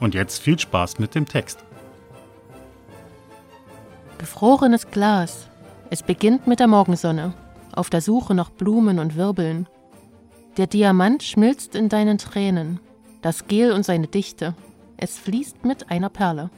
[0.00, 1.64] Und jetzt viel Spaß mit dem Text.
[4.18, 5.48] Gefrorenes Glas.
[5.90, 7.34] Es beginnt mit der Morgensonne,
[7.72, 9.68] auf der Suche nach Blumen und Wirbeln.
[10.56, 12.80] Der Diamant schmilzt in deinen Tränen,
[13.22, 14.54] das Gel und seine Dichte.
[14.96, 16.50] Es fließt mit einer Perle.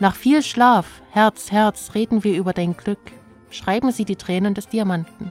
[0.00, 3.12] Nach viel Schlaf, Herz, Herz, reden wir über dein Glück.
[3.50, 5.30] Schreiben sie die Tränen des Diamanten.